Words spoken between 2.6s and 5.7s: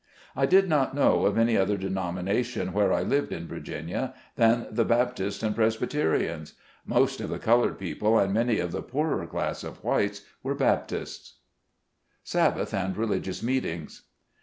where I lived in Virginia, than the Baptists and